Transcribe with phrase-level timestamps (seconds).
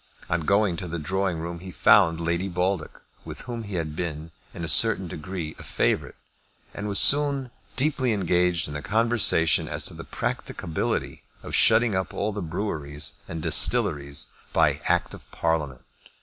[0.31, 4.31] On going to the drawing room he found Lady Baldock, with whom he had been,
[4.51, 6.15] to a certain degree, a favourite,
[6.73, 12.15] and was soon deeply engaged in a conversation as to the practicability of shutting up
[12.15, 15.83] all the breweries and distilleries by Act of Parliament.